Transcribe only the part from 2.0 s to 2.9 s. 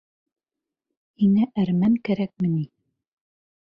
кәрәкме ни?